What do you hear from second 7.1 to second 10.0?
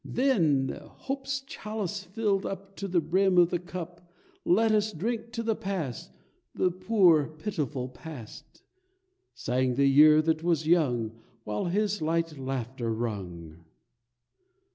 pitiful past," Sang the